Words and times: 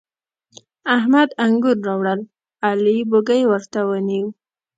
احمد 0.97 1.29
انګور 1.45 1.77
راوړل؛ 1.87 2.19
علي 2.67 2.97
بږۍ 3.11 3.41
ورته 3.47 3.79
ونيو. 3.89 4.27